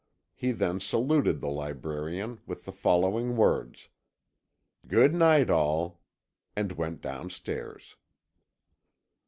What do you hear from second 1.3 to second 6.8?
the librarian with the following words, "Good night, all!" and